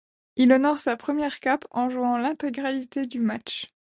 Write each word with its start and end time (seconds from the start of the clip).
Il 0.35 0.51
honore 0.51 0.79
sa 0.79 0.97
première 0.97 1.39
cape 1.39 1.67
en 1.69 1.91
jouant 1.91 2.17
l'intégralité 2.17 3.05
du 3.05 3.19
match. 3.19 3.67